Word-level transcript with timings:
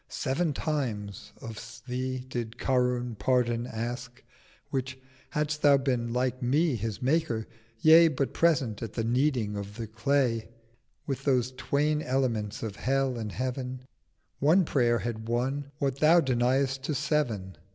'Sev'n 0.09 0.51
times 0.51 1.31
of 1.41 1.83
Thee 1.87 2.17
did 2.27 2.57
Karun 2.57 3.13
Pardon 3.19 3.67
ask; 3.67 4.15
680 4.71 4.71
Which, 4.71 4.99
hadst 5.29 5.61
thou 5.61 5.77
been 5.77 6.11
like 6.11 6.41
Me 6.41 6.75
his 6.75 7.03
Maker—yea, 7.03 8.07
But 8.07 8.33
present 8.33 8.81
at 8.81 8.93
the 8.93 9.03
Kneading 9.03 9.55
of 9.55 9.77
his 9.77 9.89
Clay 9.93 10.49
With 11.05 11.23
those 11.23 11.51
twain 11.51 12.01
Elements 12.01 12.63
of 12.63 12.77
Hell 12.77 13.15
and 13.15 13.31
Heav'n,— 13.31 13.83
One 14.39 14.65
prayer 14.65 14.97
had 14.97 15.27
won 15.29 15.71
what 15.77 15.99
Thou 15.99 16.19
deny'st 16.19 16.81
to 16.81 16.95
Sev'n.' 16.95 17.57